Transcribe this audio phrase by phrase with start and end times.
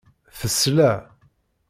[0.37, 0.91] Tesla.